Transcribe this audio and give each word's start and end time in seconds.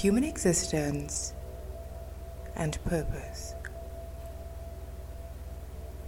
human 0.00 0.24
existence 0.24 1.34
and 2.56 2.82
purpose. 2.86 3.54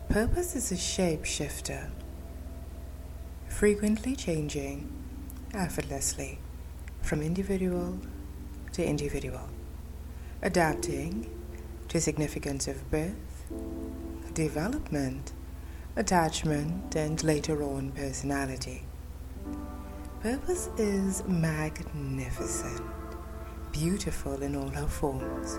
Purpose 0.09 0.57
is 0.57 0.72
a 0.72 0.77
shapeshifter, 0.77 1.91
frequently 3.48 4.16
changing 4.16 4.91
effortlessly 5.52 6.39
from 7.02 7.20
individual 7.20 7.98
to 8.73 8.82
individual, 8.82 9.46
adapting 10.40 11.29
to 11.88 12.00
significance 12.00 12.66
of 12.66 12.90
birth, 12.90 13.52
development, 14.32 15.34
attachment, 15.96 16.96
and 16.96 17.22
later 17.22 17.62
on 17.62 17.93
personality. 17.93 18.84
Purpose 20.22 20.70
is 20.79 21.22
magnificent, 21.29 22.80
beautiful 23.72 24.43
in 24.43 24.54
all 24.54 24.68
her 24.68 24.86
forms. 24.86 25.58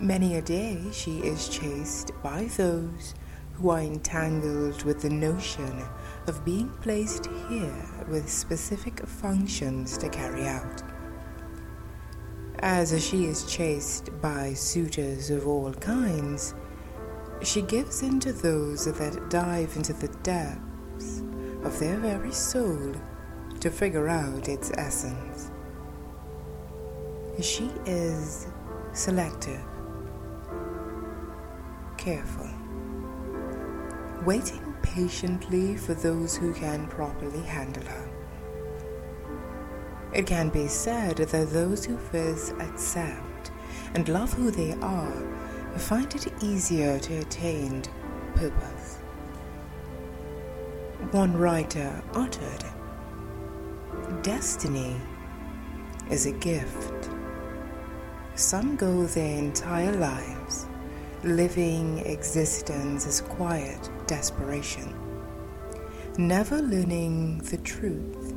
Many 0.00 0.36
a 0.36 0.42
day 0.42 0.82
she 0.92 1.18
is 1.18 1.48
chased 1.48 2.10
by 2.22 2.46
those 2.56 3.14
who 3.52 3.70
are 3.70 3.80
entangled 3.80 4.82
with 4.82 5.02
the 5.02 5.10
notion 5.10 5.84
of 6.26 6.44
being 6.44 6.70
placed 6.80 7.28
here 7.48 8.04
with 8.08 8.28
specific 8.28 9.06
functions 9.06 9.96
to 9.98 10.08
carry 10.08 10.46
out. 10.46 10.82
As 12.58 13.04
she 13.04 13.26
is 13.26 13.44
chased 13.44 14.10
by 14.20 14.54
suitors 14.54 15.30
of 15.30 15.46
all 15.46 15.72
kinds, 15.74 16.54
she 17.42 17.62
gives 17.62 18.02
in 18.02 18.18
to 18.20 18.32
those 18.32 18.86
that 18.86 19.30
dive 19.30 19.76
into 19.76 19.92
the 19.92 20.08
depths 20.24 21.22
of 21.62 21.78
their 21.78 21.98
very 21.98 22.32
soul 22.32 22.92
to 23.60 23.70
figure 23.70 24.08
out 24.08 24.48
its 24.48 24.72
essence. 24.72 25.51
She 27.42 27.72
is 27.86 28.46
selective 28.92 29.60
careful, 31.96 32.48
waiting 34.24 34.76
patiently 34.80 35.76
for 35.76 35.94
those 35.94 36.36
who 36.36 36.52
can 36.54 36.86
properly 36.86 37.40
handle 37.40 37.82
her. 37.82 38.08
It 40.12 40.28
can 40.28 40.50
be 40.50 40.68
said 40.68 41.16
that 41.16 41.50
those 41.50 41.84
who 41.84 41.96
first 41.96 42.52
accept 42.60 43.50
and 43.94 44.08
love 44.08 44.32
who 44.32 44.52
they 44.52 44.74
are 44.74 45.12
find 45.78 46.14
it 46.14 46.32
easier 46.44 47.00
to 47.00 47.18
attain 47.18 47.82
purpose. 48.36 48.98
One 51.10 51.36
writer 51.36 52.04
uttered, 52.14 52.64
Destiny 54.22 54.94
is 56.08 56.26
a 56.26 56.32
gift. 56.32 57.10
Some 58.34 58.76
go 58.76 59.04
their 59.04 59.38
entire 59.38 59.92
lives 59.92 60.66
living 61.22 61.98
existence 61.98 63.06
as 63.06 63.20
quiet 63.20 63.90
desperation, 64.06 64.94
never 66.16 66.62
learning 66.62 67.38
the 67.50 67.58
truth 67.58 68.34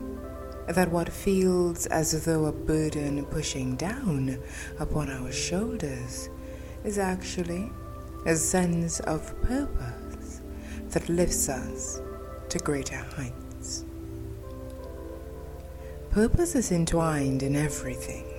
that 0.67 0.91
what 0.91 1.07
feels 1.09 1.85
as 1.87 2.25
though 2.25 2.45
a 2.45 2.51
burden 2.51 3.25
pushing 3.27 3.77
down 3.77 4.37
upon 4.79 5.09
our 5.09 5.31
shoulders 5.31 6.29
is 6.83 6.97
actually 6.97 7.71
a 8.25 8.35
sense 8.35 8.99
of 9.01 9.41
purpose 9.43 10.41
that 10.89 11.07
lifts 11.07 11.47
us 11.47 12.01
to 12.49 12.59
greater 12.59 12.97
heights. 12.97 13.85
Purpose 16.11 16.53
is 16.55 16.71
entwined 16.71 17.43
in 17.43 17.55
everything. 17.55 18.34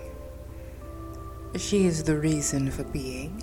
She 1.59 1.87
is 1.87 2.03
the 2.05 2.19
reason 2.19 2.71
for 2.71 2.85
being 2.85 3.43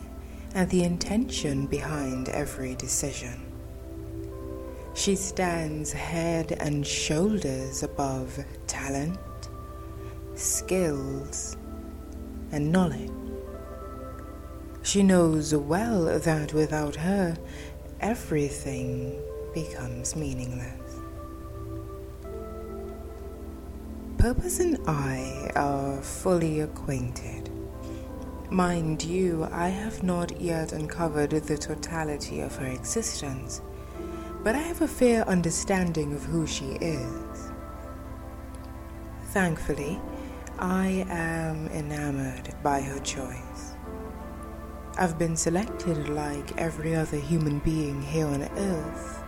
and 0.53 0.69
the 0.69 0.83
intention 0.83 1.65
behind 1.65 2.29
every 2.29 2.75
decision. 2.75 3.41
She 4.93 5.15
stands 5.15 5.91
head 5.91 6.51
and 6.59 6.85
shoulders 6.85 7.81
above 7.81 8.39
talent, 8.67 9.17
skills, 10.35 11.57
and 12.51 12.71
knowledge. 12.71 13.09
She 14.83 15.01
knows 15.01 15.55
well 15.55 16.19
that 16.19 16.53
without 16.53 16.95
her, 16.97 17.35
everything 17.99 19.19
becomes 19.55 20.15
meaningless. 20.15 20.99
Purpose 24.19 24.59
and 24.59 24.77
I 24.87 25.51
are 25.55 26.01
fully 26.01 26.59
acquainted. 26.61 27.52
Mind 28.53 29.03
you, 29.03 29.47
I 29.51 29.69
have 29.69 30.03
not 30.03 30.39
yet 30.39 30.73
uncovered 30.73 31.31
the 31.31 31.57
totality 31.57 32.39
of 32.39 32.55
her 32.57 32.67
existence, 32.67 33.63
but 34.43 34.53
I 34.53 34.59
have 34.59 34.83
a 34.83 34.87
fair 34.87 35.27
understanding 35.27 36.13
of 36.13 36.23
who 36.23 36.45
she 36.45 36.73
is. 36.79 37.51
Thankfully, 39.29 39.99
I 40.59 41.03
am 41.09 41.67
enamored 41.69 42.53
by 42.61 42.81
her 42.81 42.99
choice. 42.99 43.73
I've 44.99 45.17
been 45.17 45.35
selected 45.35 46.09
like 46.09 46.55
every 46.55 46.93
other 46.93 47.17
human 47.17 47.57
being 47.57 48.03
here 48.03 48.27
on 48.27 48.43
earth, 48.43 49.23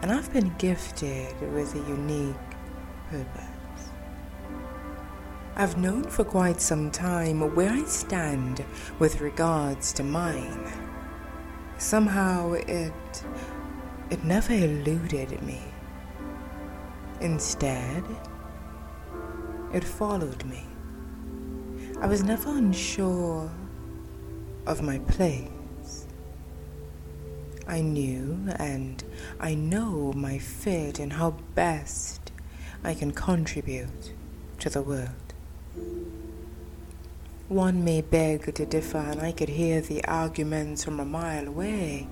and 0.00 0.10
I've 0.10 0.32
been 0.32 0.54
gifted 0.56 1.38
with 1.52 1.74
a 1.74 1.90
unique 1.90 2.36
purpose. 3.10 3.45
I've 5.58 5.78
known 5.78 6.02
for 6.04 6.22
quite 6.22 6.60
some 6.60 6.90
time 6.90 7.54
where 7.54 7.70
I 7.70 7.84
stand 7.84 8.62
with 8.98 9.22
regards 9.22 9.90
to 9.94 10.02
mine. 10.02 10.70
Somehow 11.78 12.52
it 12.52 12.92
it 14.10 14.22
never 14.22 14.52
eluded 14.52 15.40
me. 15.40 15.62
Instead, 17.22 18.04
it 19.72 19.82
followed 19.82 20.44
me. 20.44 20.66
I 22.02 22.06
was 22.06 22.22
never 22.22 22.50
unsure 22.50 23.50
of 24.66 24.82
my 24.82 24.98
place. 24.98 26.06
I 27.66 27.80
knew 27.80 28.46
and 28.58 29.02
I 29.40 29.54
know 29.54 30.12
my 30.12 30.36
fit 30.36 30.98
and 30.98 31.14
how 31.14 31.30
best 31.54 32.30
I 32.84 32.92
can 32.92 33.12
contribute 33.12 34.12
to 34.58 34.68
the 34.68 34.82
world. 34.82 35.25
One 37.48 37.84
may 37.84 38.00
beg 38.00 38.52
to 38.54 38.66
differ, 38.66 38.98
and 38.98 39.20
I 39.20 39.30
could 39.30 39.50
hear 39.50 39.80
the 39.80 40.04
arguments 40.04 40.82
from 40.82 40.98
a 40.98 41.04
mile 41.04 41.46
away, 41.46 42.08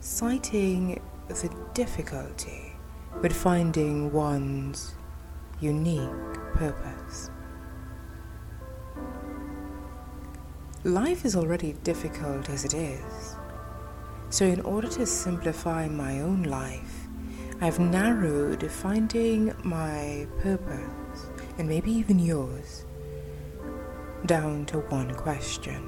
citing 0.00 1.00
the 1.28 1.50
difficulty 1.74 2.72
with 3.22 3.32
finding 3.32 4.12
one's 4.12 4.94
unique 5.60 6.34
purpose. 6.54 7.30
Life 10.82 11.24
is 11.24 11.36
already 11.36 11.74
difficult 11.84 12.50
as 12.50 12.64
it 12.64 12.74
is, 12.74 13.36
so 14.28 14.44
in 14.44 14.60
order 14.60 14.88
to 14.88 15.06
simplify 15.06 15.88
my 15.88 16.20
own 16.20 16.42
life, 16.42 17.06
I've 17.60 17.78
narrowed 17.78 18.70
finding 18.70 19.54
my 19.62 20.26
purpose, 20.42 21.26
and 21.58 21.68
maybe 21.68 21.90
even 21.92 22.18
yours, 22.18 22.84
down 24.26 24.66
to 24.66 24.78
one 24.80 25.14
question 25.14 25.82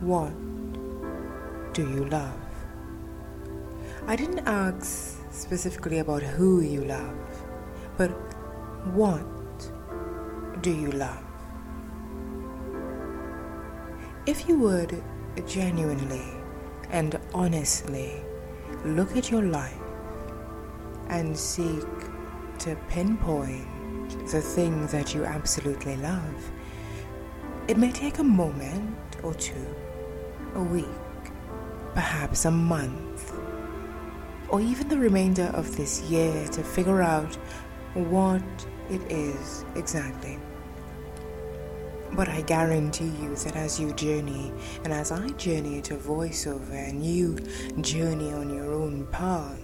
What 0.00 0.32
do 1.72 1.82
you 1.82 2.04
love? 2.04 2.40
I 4.06 4.16
didn't 4.16 4.46
ask 4.46 5.18
specifically 5.32 5.98
about 5.98 6.22
who 6.22 6.60
you 6.60 6.84
love, 6.84 7.18
but 7.96 8.10
what 8.94 9.26
do 10.62 10.70
you 10.70 10.90
love? 10.92 11.24
If 14.26 14.48
you 14.48 14.58
would 14.58 15.02
genuinely 15.46 16.26
and 16.90 17.18
honestly 17.34 18.22
look 18.84 19.16
at 19.16 19.30
your 19.30 19.42
life 19.42 19.74
and 21.08 21.36
seek 21.36 21.86
to 22.60 22.76
pinpoint 22.88 23.66
the 24.30 24.40
thing 24.40 24.86
that 24.88 25.14
you 25.14 25.24
absolutely 25.24 25.96
love. 25.96 26.50
It 27.68 27.76
may 27.76 27.92
take 27.92 28.18
a 28.18 28.24
moment 28.24 28.96
or 29.22 29.34
two, 29.34 29.66
a 30.54 30.62
week, 30.62 30.86
perhaps 31.94 32.44
a 32.44 32.50
month, 32.50 33.32
or 34.48 34.60
even 34.60 34.88
the 34.88 34.98
remainder 34.98 35.50
of 35.54 35.76
this 35.76 36.02
year 36.02 36.48
to 36.48 36.62
figure 36.62 37.02
out 37.02 37.34
what 37.94 38.42
it 38.90 39.02
is 39.10 39.64
exactly. 39.74 40.38
But 42.12 42.28
I 42.28 42.40
guarantee 42.40 43.12
you 43.20 43.36
that 43.36 43.54
as 43.54 43.78
you 43.78 43.92
journey, 43.92 44.52
and 44.84 44.92
as 44.92 45.12
I 45.12 45.28
journey 45.30 45.82
to 45.82 45.96
voiceover, 45.96 46.72
and 46.72 47.04
you 47.04 47.38
journey 47.82 48.32
on 48.32 48.48
your 48.48 48.72
own 48.72 49.06
path, 49.08 49.60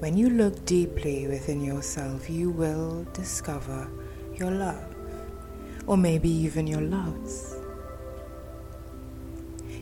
when 0.00 0.16
you 0.16 0.30
look 0.30 0.64
deeply 0.64 1.26
within 1.26 1.62
yourself, 1.62 2.30
you 2.30 2.50
will 2.50 3.04
discover 3.12 3.90
your 4.36 4.50
love, 4.50 4.94
or 5.86 5.96
maybe 5.96 6.28
even 6.28 6.66
your 6.66 6.82
loves. 6.82 7.56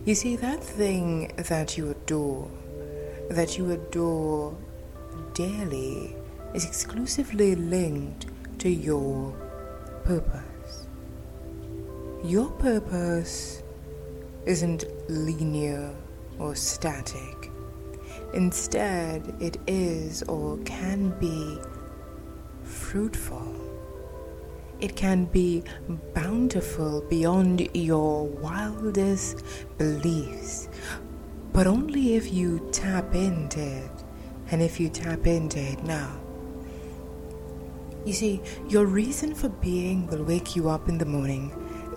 You 0.06 0.14
see, 0.14 0.36
that 0.36 0.62
thing 0.62 1.32
that 1.36 1.76
you 1.76 1.90
adore, 1.90 2.50
that 3.28 3.58
you 3.58 3.72
adore 3.72 4.56
daily, 5.34 6.16
is 6.54 6.64
exclusively 6.64 7.54
linked 7.54 8.26
to 8.60 8.70
your 8.70 9.34
purpose. 10.04 10.86
Your 12.24 12.50
purpose 12.52 13.62
isn't 14.46 14.84
linear 15.10 15.94
or 16.38 16.54
static. 16.54 17.45
Instead, 18.34 19.34
it 19.40 19.56
is 19.66 20.22
or 20.24 20.58
can 20.58 21.10
be 21.18 21.58
fruitful. 22.62 23.54
It 24.80 24.94
can 24.94 25.24
be 25.24 25.62
bountiful 26.12 27.00
beyond 27.08 27.68
your 27.74 28.26
wildest 28.26 29.42
beliefs, 29.78 30.68
but 31.52 31.66
only 31.66 32.14
if 32.14 32.32
you 32.32 32.68
tap 32.72 33.14
into 33.14 33.60
it 33.60 34.04
and 34.50 34.60
if 34.60 34.78
you 34.78 34.90
tap 34.90 35.26
into 35.26 35.58
it 35.58 35.82
now. 35.84 36.20
You 38.04 38.12
see, 38.12 38.42
your 38.68 38.86
reason 38.86 39.34
for 39.34 39.48
being 39.48 40.06
will 40.08 40.22
wake 40.22 40.54
you 40.54 40.68
up 40.68 40.88
in 40.88 40.98
the 40.98 41.06
morning, 41.06 41.50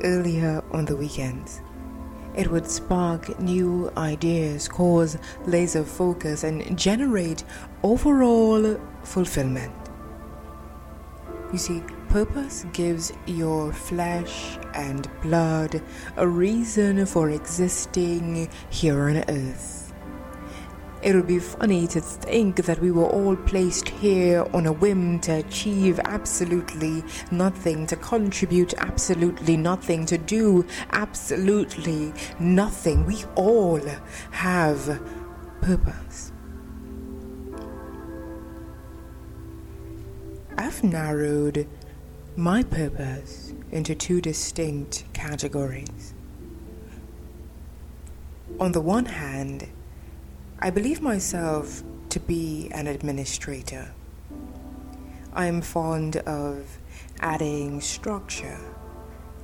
earlier 0.04 0.64
on 0.72 0.86
the 0.86 0.96
weekends. 0.96 1.62
It 2.36 2.50
would 2.52 2.68
spark 2.68 3.40
new 3.40 3.92
ideas, 3.98 4.68
cause 4.68 5.18
laser 5.46 5.84
focus, 5.84 6.44
and 6.44 6.78
generate 6.78 7.44
overall 7.84 8.80
fulfillment. 9.04 9.74
You 11.52 11.58
see, 11.58 11.84
purpose 12.10 12.66
gives 12.74 13.12
your 13.26 13.74
flesh 13.74 14.58
and 14.74 15.10
blood 15.22 15.82
a 16.18 16.28
reason 16.28 17.06
for 17.06 17.30
existing 17.32 18.50
here 18.70 19.10
on 19.10 19.18
earth. 19.28 19.89
It 21.02 21.16
would 21.16 21.28
be 21.28 21.40
funny 21.40 21.88
to 21.88 22.02
think 22.02 22.58
that 22.66 22.80
we 22.82 22.92
were 22.92 23.06
all 23.06 23.38
placed 23.38 23.88
here 23.88 24.46
on 24.54 24.66
a 24.66 24.74
whim 24.74 25.20
to 25.22 25.32
achieve 25.32 25.98
absolutely 26.04 27.06
nothing, 27.32 27.88
to 27.88 27.96
contribute 27.96 28.74
absolutely 28.78 29.56
nothing, 29.56 30.06
to 30.08 30.18
do 30.18 30.66
absolutely 30.92 32.14
nothing. 32.38 33.06
We 33.06 33.24
all 33.36 33.82
have 34.32 35.02
purpose. 35.62 36.34
I've 40.58 40.84
narrowed 40.84 41.66
my 42.36 42.64
purpose 42.64 43.54
into 43.72 43.96
two 43.96 44.20
distinct 44.20 45.06
categories. 45.14 46.14
On 48.60 48.74
the 48.74 48.82
one 48.82 49.06
hand, 49.06 49.70
I 50.62 50.72
believe 50.72 51.02
myself 51.02 51.84
to 52.10 52.20
be 52.20 52.70
an 52.74 52.88
administrator. 52.88 53.94
I 55.32 55.46
am 55.46 55.62
fond 55.62 56.18
of 56.18 56.80
adding 57.22 57.80
structure, 57.80 58.60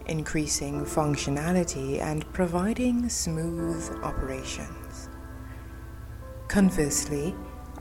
increasing 0.08 0.84
functionality, 0.84 2.02
and 2.02 2.30
providing 2.34 3.08
smooth 3.08 3.98
operations. 4.04 5.08
Conversely, 6.50 7.34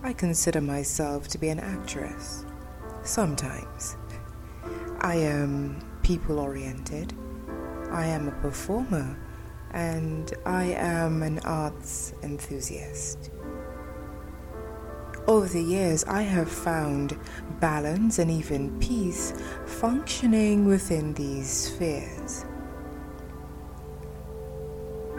I 0.05 0.13
consider 0.13 0.61
myself 0.61 1.27
to 1.29 1.39
be 1.39 1.49
an 1.49 1.59
actress. 1.59 2.45
Sometimes. 3.03 3.97
I 5.01 5.17
am 5.17 5.81
people 6.05 6.39
oriented. 6.39 7.13
I 7.91 8.07
am 8.07 8.29
a 8.29 8.33
performer 8.43 9.17
and 9.75 10.33
I 10.47 10.67
am 10.67 11.23
an 11.23 11.41
arts 11.41 12.15
enthusiast. 12.23 13.31
Over 15.27 15.49
the 15.49 15.63
years, 15.63 16.05
I 16.05 16.23
have 16.23 16.51
found 16.51 17.19
balance 17.59 18.21
and 18.21 18.31
even 18.31 18.79
peace 18.79 19.35
functioning 19.67 20.65
within 20.65 21.13
these 21.15 21.51
spheres. 21.51 22.45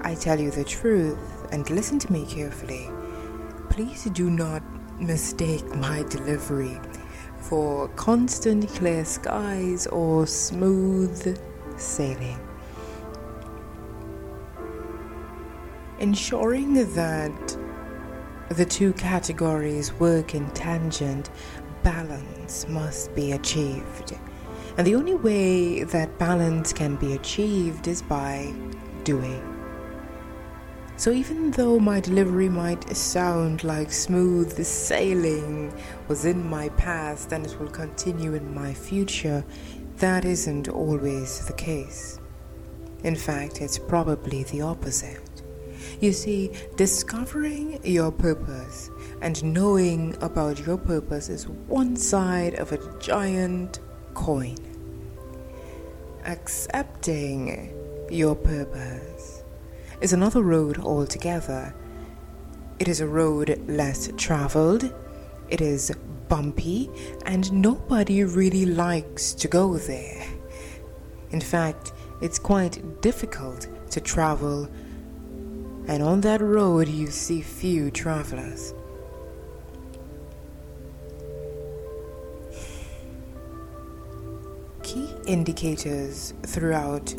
I 0.03 0.15
tell 0.15 0.39
you 0.39 0.51
the 0.51 0.63
truth, 0.63 1.17
and 1.51 1.69
listen 1.69 1.99
to 1.99 2.11
me 2.11 2.25
carefully. 2.25 2.89
Please 3.69 4.05
do 4.05 4.29
not 4.29 4.63
mistake 5.01 5.65
my 5.75 6.03
delivery 6.03 6.79
for 7.39 7.89
constant 7.89 8.69
clear 8.69 9.03
skies 9.03 9.85
or 9.87 10.25
smooth 10.25 11.37
sailing. 11.77 12.39
Ensuring 15.99 16.73
that 16.93 17.57
the 18.49 18.65
two 18.65 18.93
categories 18.93 19.93
work 19.93 20.35
in 20.35 20.49
tangent 20.51 21.29
balance 21.83 22.67
must 22.67 23.13
be 23.15 23.31
achieved. 23.31 24.17
And 24.77 24.85
the 24.85 24.95
only 24.95 25.15
way 25.15 25.83
that 25.83 26.17
balance 26.17 26.73
can 26.73 26.95
be 26.97 27.13
achieved 27.13 27.87
is 27.87 28.01
by 28.01 28.53
doing. 29.03 29.51
So, 30.97 31.11
even 31.11 31.51
though 31.51 31.77
my 31.77 31.99
delivery 31.99 32.47
might 32.47 32.95
sound 32.95 33.65
like 33.65 33.91
smooth 33.91 34.63
sailing 34.65 35.73
was 36.07 36.23
in 36.23 36.49
my 36.49 36.69
past 36.69 37.33
and 37.33 37.45
it 37.45 37.59
will 37.59 37.69
continue 37.69 38.33
in 38.33 38.55
my 38.55 38.73
future, 38.73 39.43
that 39.97 40.23
isn't 40.23 40.69
always 40.69 41.45
the 41.47 41.53
case. 41.53 42.19
In 43.03 43.15
fact, 43.15 43.61
it's 43.61 43.77
probably 43.77 44.43
the 44.43 44.61
opposite. 44.61 45.24
You 46.01 46.11
see, 46.11 46.51
discovering 46.75 47.79
your 47.83 48.11
purpose 48.11 48.89
and 49.21 49.41
knowing 49.43 50.15
about 50.21 50.65
your 50.65 50.77
purpose 50.77 51.29
is 51.29 51.47
one 51.47 51.95
side 51.95 52.55
of 52.55 52.71
a 52.71 52.99
giant 52.99 53.79
coin. 54.13 54.57
Accepting 56.25 57.73
your 58.09 58.35
purpose 58.35 59.43
is 60.01 60.11
another 60.11 60.41
road 60.41 60.79
altogether. 60.79 61.73
It 62.79 62.87
is 62.89 62.99
a 62.99 63.07
road 63.07 63.61
less 63.67 64.11
traveled, 64.17 64.93
it 65.49 65.61
is 65.61 65.91
bumpy, 66.27 66.89
and 67.25 67.51
nobody 67.53 68.23
really 68.23 68.65
likes 68.65 69.33
to 69.35 69.47
go 69.47 69.77
there. 69.77 70.27
In 71.31 71.39
fact, 71.39 71.93
it's 72.21 72.39
quite 72.39 73.01
difficult 73.01 73.67
to 73.91 74.01
travel 74.01 74.69
and 75.87 76.01
on 76.01 76.21
that 76.21 76.41
road 76.41 76.87
you 76.87 77.07
see 77.07 77.41
few 77.41 77.91
travelers. 77.91 78.73
Key 84.83 85.09
indicators 85.27 86.33
throughout 86.43 87.13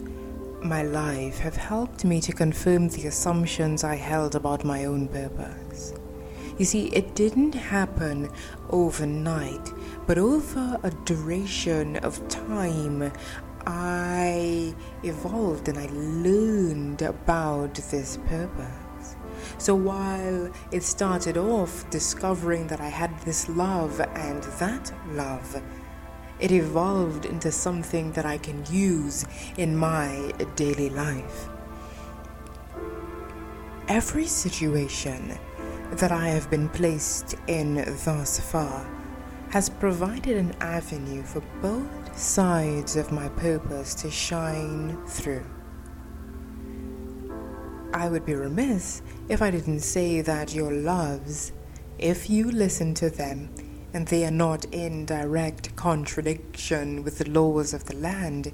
my 0.62 0.82
life 0.82 1.38
have 1.38 1.56
helped 1.56 2.04
me 2.04 2.20
to 2.20 2.32
confirm 2.32 2.88
the 2.88 3.06
assumptions 3.06 3.84
I 3.84 3.94
held 3.96 4.34
about 4.34 4.64
my 4.64 4.84
own 4.84 5.08
purpose. 5.08 5.92
You 6.58 6.64
see, 6.64 6.86
it 6.86 7.14
didn't 7.14 7.54
happen 7.54 8.30
overnight, 8.70 9.72
but 10.06 10.16
over 10.16 10.80
a 10.82 10.90
duration 11.04 11.96
of 11.98 12.26
time, 12.28 13.12
I 13.66 14.74
evolved 15.02 15.68
and 15.68 15.78
I 15.78 15.86
learned 15.92 17.02
about 17.02 17.74
this 17.74 18.18
purpose. 18.28 19.16
So 19.58 19.74
while 19.74 20.50
it 20.70 20.82
started 20.82 21.36
off 21.36 21.88
discovering 21.90 22.68
that 22.68 22.80
I 22.80 22.88
had 22.88 23.18
this 23.20 23.48
love 23.48 24.00
and 24.00 24.42
that 24.60 24.92
love, 25.08 25.62
it 26.38 26.52
evolved 26.52 27.24
into 27.24 27.50
something 27.50 28.12
that 28.12 28.26
I 28.26 28.38
can 28.38 28.64
use 28.70 29.24
in 29.56 29.76
my 29.76 30.32
daily 30.54 30.90
life. 30.90 31.48
Every 33.88 34.26
situation 34.26 35.38
that 35.92 36.12
I 36.12 36.28
have 36.28 36.50
been 36.50 36.68
placed 36.68 37.34
in 37.46 37.76
thus 38.04 38.38
far 38.38 38.95
has 39.50 39.68
provided 39.68 40.36
an 40.36 40.54
avenue 40.60 41.22
for 41.22 41.42
both 41.62 42.18
sides 42.18 42.96
of 42.96 43.12
my 43.12 43.28
purpose 43.30 43.94
to 43.94 44.10
shine 44.10 44.96
through. 45.06 45.44
I 47.92 48.08
would 48.08 48.26
be 48.26 48.34
remiss 48.34 49.02
if 49.28 49.40
I 49.40 49.50
didn't 49.50 49.80
say 49.80 50.20
that 50.20 50.54
your 50.54 50.72
loves, 50.72 51.52
if 51.98 52.28
you 52.28 52.50
listen 52.50 52.94
to 52.94 53.08
them 53.08 53.50
and 53.94 54.06
they 54.08 54.24
are 54.26 54.30
not 54.30 54.66
in 54.66 55.06
direct 55.06 55.74
contradiction 55.76 57.02
with 57.02 57.18
the 57.18 57.30
laws 57.30 57.72
of 57.72 57.84
the 57.86 57.96
land, 57.96 58.52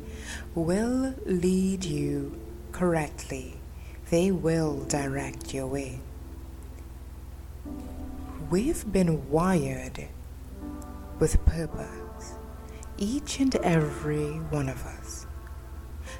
will 0.55 1.15
lead 1.27 1.85
you 1.85 2.39
correctly. 2.71 3.57
They 4.11 4.31
will 4.31 4.85
direct 4.85 5.53
your 5.55 5.67
way 5.67 6.01
We've 8.53 8.93
been 8.93 9.31
wired 9.31 10.09
with 11.19 11.45
purpose, 11.47 12.35
each 12.99 13.41
and 13.41 13.55
every 13.57 14.39
one 14.51 14.69
of 14.69 14.85
us. 14.85 15.27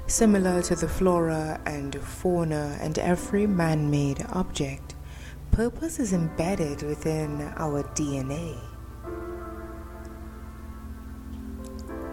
Similar 0.07 0.61
to 0.63 0.75
the 0.75 0.87
flora 0.87 1.59
and 1.65 1.95
fauna 1.95 2.77
and 2.81 2.97
every 2.99 3.47
man 3.47 3.89
made 3.89 4.25
object, 4.31 4.95
purpose 5.51 5.99
is 5.99 6.13
embedded 6.13 6.83
within 6.83 7.41
our 7.57 7.83
DNA. 7.95 8.59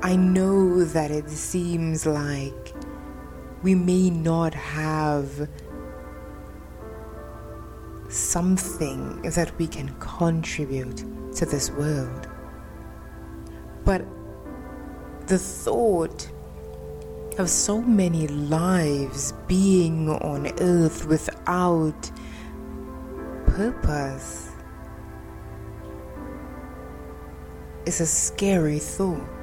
I 0.02 0.16
know 0.16 0.84
that 0.84 1.10
it 1.10 1.28
seems 1.28 2.06
like 2.06 2.74
we 3.62 3.74
may 3.74 4.08
not 4.08 4.54
have 4.54 5.48
something 8.08 9.20
that 9.22 9.56
we 9.58 9.66
can 9.66 9.94
contribute 10.00 11.04
to 11.34 11.44
this 11.44 11.70
world. 11.70 12.29
But 13.90 14.06
the 15.26 15.36
thought 15.36 16.30
of 17.38 17.50
so 17.50 17.82
many 17.82 18.28
lives 18.28 19.34
being 19.48 20.08
on 20.08 20.46
earth 20.60 21.06
without 21.06 22.08
purpose 23.46 24.52
is 27.84 28.00
a 28.00 28.06
scary 28.06 28.78
thought 28.78 29.39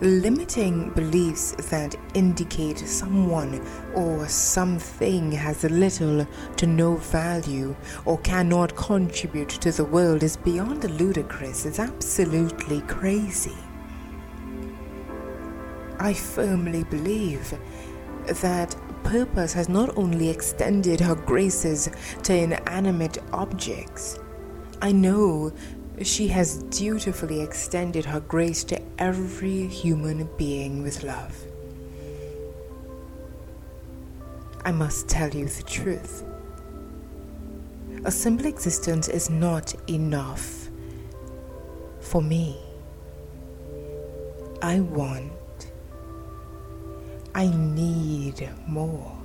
limiting 0.00 0.90
beliefs 0.90 1.52
that 1.70 1.94
indicate 2.14 2.78
someone 2.78 3.64
or 3.94 4.26
something 4.28 5.30
has 5.32 5.62
little 5.64 6.26
to 6.56 6.66
no 6.66 6.96
value 6.96 7.76
or 8.06 8.18
cannot 8.18 8.74
contribute 8.76 9.50
to 9.50 9.70
the 9.70 9.84
world 9.84 10.22
is 10.22 10.36
beyond 10.36 10.84
ludicrous. 10.98 11.66
It's 11.66 11.78
absolutely 11.78 12.80
crazy. 12.82 13.56
I 15.98 16.14
firmly 16.14 16.84
believe 16.84 17.52
that 18.26 18.74
purpose 19.04 19.52
has 19.52 19.68
not 19.68 19.96
only 19.98 20.30
extended 20.30 21.00
her 21.00 21.14
graces 21.14 21.90
to 22.22 22.34
inanimate 22.34 23.18
objects. 23.32 24.18
I 24.80 24.92
know 24.92 25.52
she 26.06 26.28
has 26.28 26.62
dutifully 26.64 27.40
extended 27.40 28.06
her 28.06 28.20
grace 28.20 28.64
to 28.64 28.80
every 28.98 29.66
human 29.66 30.28
being 30.36 30.82
with 30.82 31.02
love. 31.02 31.36
I 34.64 34.72
must 34.72 35.08
tell 35.08 35.28
you 35.30 35.46
the 35.46 35.62
truth. 35.62 36.24
A 38.04 38.10
simple 38.10 38.46
existence 38.46 39.08
is 39.08 39.28
not 39.28 39.74
enough 39.90 40.68
for 42.00 42.22
me. 42.22 42.58
I 44.62 44.80
want, 44.80 45.32
I 47.34 47.46
need 47.48 48.48
more. 48.66 49.16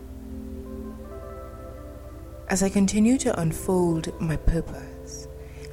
As 2.49 2.63
I 2.63 2.69
continue 2.69 3.17
to 3.19 3.39
unfold 3.39 4.19
my 4.21 4.35
purpose, 4.35 4.94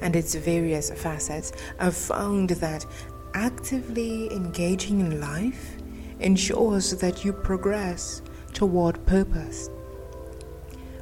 and 0.03 0.15
its 0.15 0.35
various 0.35 0.91
facets, 0.91 1.53
I've 1.79 1.95
found 1.95 2.49
that 2.51 2.85
actively 3.33 4.31
engaging 4.31 4.99
in 4.99 5.19
life 5.19 5.77
ensures 6.19 6.91
that 6.97 7.25
you 7.25 7.33
progress 7.33 8.21
toward 8.53 9.03
purpose. 9.07 9.69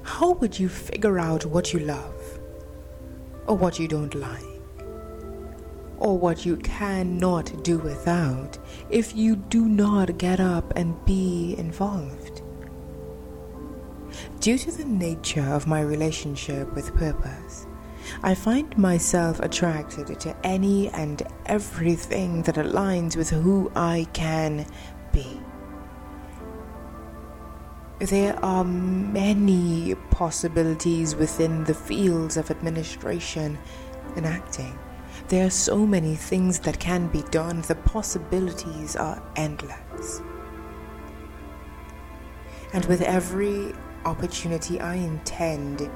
How 0.03 0.31
would 0.33 0.57
you 0.57 0.69
figure 0.69 1.19
out 1.19 1.45
what 1.45 1.73
you 1.73 1.79
love, 1.79 2.39
or 3.47 3.57
what 3.57 3.79
you 3.79 3.87
don't 3.87 4.15
like, 4.15 4.43
or 5.97 6.17
what 6.17 6.45
you 6.45 6.57
cannot 6.57 7.63
do 7.63 7.79
without 7.79 8.57
if 8.89 9.15
you 9.15 9.35
do 9.35 9.67
not 9.67 10.17
get 10.17 10.39
up 10.39 10.71
and 10.75 11.03
be 11.05 11.55
involved? 11.57 12.43
Due 14.39 14.57
to 14.57 14.71
the 14.71 14.85
nature 14.85 15.49
of 15.53 15.67
my 15.67 15.81
relationship 15.81 16.73
with 16.73 16.95
purpose, 16.95 17.67
I 18.23 18.35
find 18.35 18.77
myself 18.77 19.39
attracted 19.39 20.19
to 20.19 20.35
any 20.45 20.89
and 20.89 21.23
everything 21.45 22.43
that 22.43 22.55
aligns 22.55 23.15
with 23.15 23.29
who 23.29 23.71
I 23.75 24.07
can 24.13 24.65
be. 25.11 25.39
There 27.99 28.37
are 28.43 28.63
many 28.63 29.93
possibilities 30.09 31.15
within 31.15 31.63
the 31.65 31.75
fields 31.75 32.35
of 32.35 32.49
administration 32.49 33.59
and 34.15 34.25
acting. 34.25 34.77
There 35.27 35.45
are 35.45 35.51
so 35.51 35.85
many 35.85 36.15
things 36.15 36.59
that 36.61 36.79
can 36.79 37.07
be 37.07 37.21
done, 37.23 37.61
the 37.61 37.75
possibilities 37.75 38.95
are 38.95 39.21
endless. 39.35 40.21
And 42.73 42.85
with 42.85 43.01
every 43.01 43.73
opportunity, 44.05 44.79
I 44.79 44.95
intend 44.95 45.89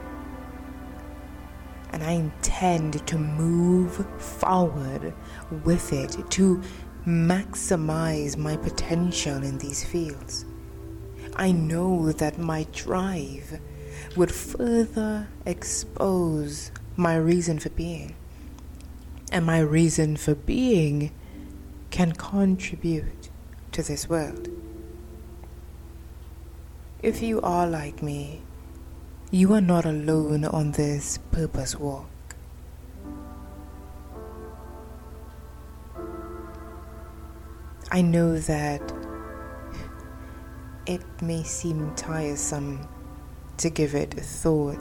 and 1.96 2.04
I 2.04 2.12
intend 2.12 3.08
to 3.08 3.18
move 3.18 4.06
forward 4.22 5.14
with 5.64 5.94
it 5.94 6.30
to 6.32 6.62
maximize 7.08 8.36
my 8.36 8.58
potential 8.58 9.42
in 9.42 9.60
these 9.60 9.86
fields. 9.86 10.44
I 11.38 11.54
know 11.54 12.12
that 12.12 12.38
my 12.38 12.68
drive 12.74 13.62
would 14.18 14.30
further 14.30 15.30
expose 15.46 16.70
my 16.98 17.16
reason 17.16 17.60
for 17.60 17.70
being. 17.70 18.14
And 19.32 19.46
my 19.46 19.60
reason 19.60 20.18
for 20.18 20.36
being 20.36 21.14
can 21.92 22.12
contribute 22.12 23.30
to 23.72 23.82
this 23.82 24.10
world. 24.10 24.50
If 27.02 27.22
you 27.22 27.40
are 27.40 27.66
like 27.66 28.04
me, 28.04 28.42
you 29.36 29.54
are 29.54 29.60
not 29.60 29.86
alone 29.86 30.46
on 30.46 30.72
this 30.72 31.20
purpose 31.34 31.76
walk. 31.76 32.08
I 37.92 38.02
know 38.02 38.38
that 38.40 38.82
it 40.86 41.02
may 41.22 41.44
seem 41.44 41.94
tiresome 41.96 42.88
to 43.58 43.70
give 43.70 43.94
it 43.94 44.14
thought 44.14 44.80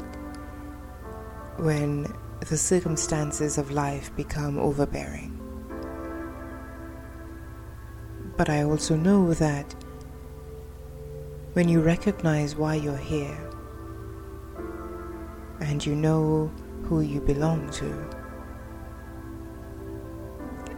when 1.56 2.06
the 2.48 2.56
circumstances 2.56 3.58
of 3.58 3.72
life 3.72 4.14
become 4.14 4.56
overbearing. 4.60 5.36
But 8.36 8.48
I 8.48 8.62
also 8.62 8.94
know 8.94 9.34
that 9.34 9.74
when 11.54 11.68
you 11.68 11.80
recognize 11.80 12.54
why 12.54 12.76
you're 12.76 12.96
here, 12.96 13.36
and 15.60 15.84
you 15.84 15.94
know 15.94 16.50
who 16.84 17.00
you 17.00 17.20
belong 17.20 17.70
to. 17.70 18.10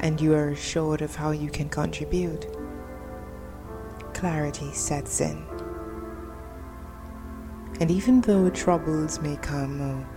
And 0.00 0.20
you 0.20 0.34
are 0.34 0.50
assured 0.50 1.02
of 1.02 1.14
how 1.16 1.30
you 1.30 1.50
can 1.50 1.68
contribute. 1.68 2.46
Clarity 4.14 4.72
sets 4.72 5.20
in. 5.20 5.44
And 7.80 7.90
even 7.90 8.20
though 8.22 8.48
troubles 8.50 9.20
may 9.20 9.36
come 9.36 9.80
or 9.80 10.08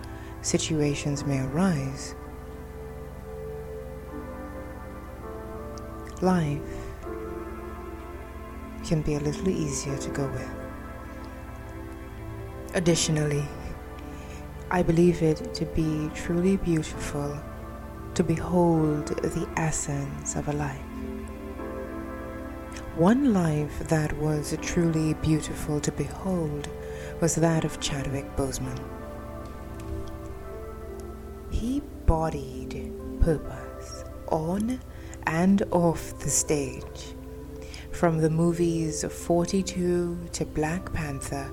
situations 0.42 1.24
may 1.24 1.40
arise, 1.40 2.14
life 6.22 6.60
can 8.84 9.02
be 9.02 9.14
a 9.14 9.20
little 9.20 9.48
easier 9.48 9.96
to 9.98 10.10
go 10.10 10.26
with. 10.28 10.50
Additionally, 12.74 13.44
I 14.72 14.84
believe 14.84 15.20
it 15.20 15.52
to 15.54 15.64
be 15.64 16.08
truly 16.14 16.56
beautiful 16.56 17.36
to 18.14 18.22
behold 18.22 19.08
the 19.08 19.48
essence 19.56 20.36
of 20.36 20.46
a 20.46 20.52
life. 20.52 20.80
One 22.94 23.32
life 23.32 23.80
that 23.88 24.16
was 24.18 24.56
truly 24.62 25.14
beautiful 25.14 25.80
to 25.80 25.90
behold 25.90 26.68
was 27.20 27.34
that 27.34 27.64
of 27.64 27.80
Chadwick 27.80 28.36
Boseman. 28.36 28.78
He 31.50 31.82
bodied 32.06 32.92
purpose 33.20 34.04
on 34.28 34.80
and 35.26 35.64
off 35.72 36.16
the 36.20 36.30
stage. 36.30 37.16
From 37.90 38.18
the 38.18 38.30
movies 38.30 39.02
of 39.02 39.12
42 39.12 40.28
to 40.30 40.44
Black 40.44 40.92
Panther 40.92 41.50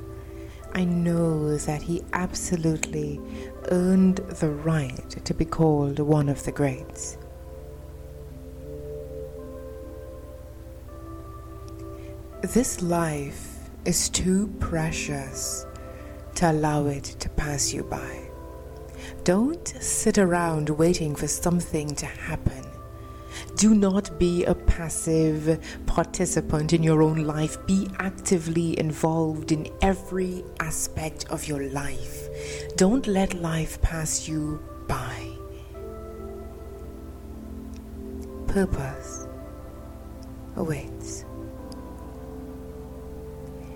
I 0.77 0.83
know 0.83 1.57
that 1.57 1.81
he 1.81 2.03
absolutely 2.13 3.19
earned 3.71 4.17
the 4.17 4.51
right 4.51 5.09
to 5.25 5.33
be 5.33 5.43
called 5.43 5.97
one 5.97 6.29
of 6.29 6.45
the 6.45 6.51
greats. 6.51 7.17
This 12.43 12.83
life 12.83 13.57
is 13.85 14.07
too 14.07 14.53
precious 14.59 15.65
to 16.35 16.51
allow 16.51 16.85
it 16.85 17.05
to 17.21 17.29
pass 17.29 17.73
you 17.73 17.81
by. 17.81 18.29
Don't 19.23 19.67
sit 19.79 20.19
around 20.19 20.69
waiting 20.69 21.15
for 21.15 21.27
something 21.27 21.95
to 21.95 22.05
happen. 22.05 22.66
Do 23.57 23.73
not 23.73 24.19
be 24.19 24.45
a 24.45 24.53
passive 24.53 25.59
participant 25.87 26.73
in 26.73 26.83
your 26.83 27.01
own 27.01 27.23
life. 27.23 27.57
Be 27.65 27.87
actively 27.97 28.77
involved 28.79 29.51
in 29.51 29.67
every 29.81 30.43
aspect 30.59 31.25
of 31.31 31.47
your 31.47 31.63
life. 31.71 32.29
Don't 32.75 33.07
let 33.07 33.33
life 33.33 33.81
pass 33.81 34.27
you 34.27 34.63
by. 34.87 35.31
Purpose 38.45 39.27
awaits. 40.55 41.25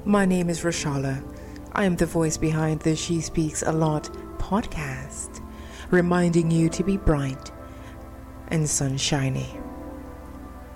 My 0.06 0.26
name 0.26 0.52
is 0.52 0.62
Rashala. 0.62 1.24
I 1.72 1.86
am 1.86 1.96
the 1.96 2.06
voice 2.06 2.38
behind 2.38 2.82
the 2.82 2.96
She 2.96 3.20
Speaks 3.20 3.64
a 3.64 3.72
Lot 3.72 4.14
podcast, 4.38 5.42
reminding 5.90 6.52
you 6.52 6.70
to 6.70 6.84
be 6.84 6.98
bright 6.98 7.52
and 8.50 8.70
sunshiny. 8.70 9.61